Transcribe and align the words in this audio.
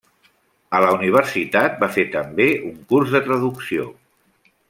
A 0.77 0.79
la 0.83 0.93
universitat 0.95 1.75
va 1.83 1.91
fer 1.97 2.07
també 2.17 2.49
un 2.71 2.75
curs 2.93 3.13
de 3.17 3.25
traducció. 3.31 3.87